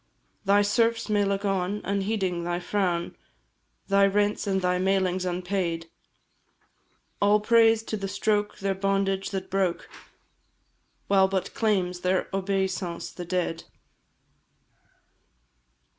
Thy 0.45 0.63
serfs 0.63 1.09
may 1.09 1.23
look 1.23 1.45
on, 1.45 1.79
unheeding 1.83 2.43
thy 2.43 2.59
frown, 2.59 3.15
Thy 3.87 4.07
rents 4.07 4.47
and 4.47 4.59
thy 4.59 4.79
mailings 4.79 5.25
unpaid; 5.25 5.91
All 7.21 7.39
praise 7.39 7.83
to 7.83 7.97
the 7.97 8.07
stroke 8.07 8.57
their 8.57 8.73
bondage 8.73 9.29
that 9.29 9.51
broke! 9.51 9.87
While 11.07 11.27
but 11.27 11.53
claims 11.53 11.99
their 11.99 12.27
obeisance 12.33 13.11
the 13.11 13.25
dead. 13.25 13.65